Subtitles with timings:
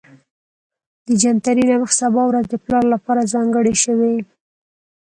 [1.07, 4.15] د جنتري له مخې سبا ورځ د پلار لپاره ځانګړې شوې